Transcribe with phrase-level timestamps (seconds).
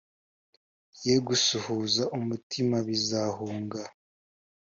[1.05, 3.81] Ye gusuhuza umutima bizahunga